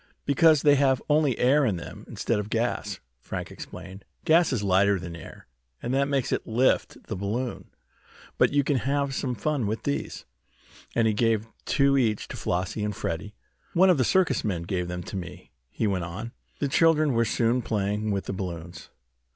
"Because 0.25 0.63
they 0.63 0.73
have 0.77 0.99
only 1.11 1.37
air 1.37 1.63
in 1.63 1.75
them, 1.75 2.05
instead 2.07 2.39
of 2.39 2.49
gas," 2.49 2.99
Frank 3.19 3.51
explained. 3.51 4.03
"Gas 4.25 4.51
is 4.51 4.63
lighter 4.63 4.97
than 4.99 5.15
air, 5.15 5.45
and 5.79 5.93
that 5.93 6.07
makes 6.07 6.31
it 6.31 6.47
lift 6.47 7.03
the 7.03 7.15
balloon. 7.15 7.69
But 8.39 8.51
you 8.51 8.63
can 8.63 8.77
have 8.77 9.13
some 9.13 9.35
fun 9.35 9.67
with 9.67 9.83
these," 9.83 10.25
and 10.95 11.05
he 11.05 11.13
gave 11.13 11.45
two 11.65 11.99
each 11.99 12.27
to 12.29 12.35
Flossie 12.35 12.83
and 12.83 12.95
Freddie. 12.95 13.35
"One 13.73 13.91
of 13.91 13.99
the 13.99 14.03
circus 14.03 14.43
men 14.43 14.63
gave 14.63 14.87
them 14.87 15.03
to 15.03 15.15
me," 15.15 15.51
he 15.69 15.85
went 15.85 16.03
on. 16.05 16.31
The 16.57 16.67
children 16.67 17.13
were 17.13 17.23
soon 17.23 17.61
playing 17.61 18.09
with 18.09 18.25
the 18.25 18.33
balloons. 18.33 18.89